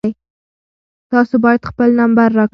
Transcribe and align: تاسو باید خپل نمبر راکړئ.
تاسو 1.11 1.35
باید 1.45 1.61
خپل 1.69 1.89
نمبر 2.01 2.29
راکړئ. 2.37 2.49